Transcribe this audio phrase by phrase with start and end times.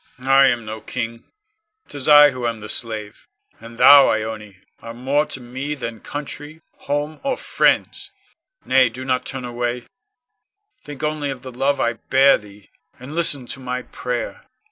[0.17, 0.27] Con.
[0.27, 1.25] I am no king,
[1.87, 3.27] 'tis I who am the slave,
[3.59, 8.09] and thou, Ione, are more to me than country, home, or friends.
[8.65, 9.85] Nay, do not turn away,
[10.83, 14.47] think only of the love I bear thee, and listen to my prayer.